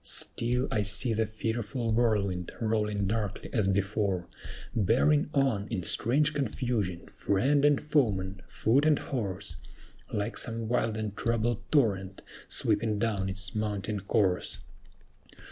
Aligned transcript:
"Still 0.03 0.67
I 0.71 0.81
see 0.81 1.13
the 1.13 1.27
fearful 1.27 1.93
whirlwind 1.93 2.51
rolling 2.59 3.05
darkly 3.05 3.53
as 3.53 3.67
before, 3.67 4.25
Bearing 4.75 5.29
on, 5.31 5.67
in 5.67 5.83
strange 5.83 6.33
confusion, 6.33 7.05
friend 7.07 7.63
and 7.63 7.79
foeman, 7.79 8.41
foot 8.47 8.87
and 8.87 8.97
horse, 8.97 9.57
Like 10.11 10.39
some 10.39 10.67
wild 10.67 10.97
and 10.97 11.15
troubled 11.15 11.61
torrent 11.71 12.23
sweeping 12.47 12.97
down 12.97 13.29
its 13.29 13.53
mountain 13.53 13.99
course." 13.99 14.57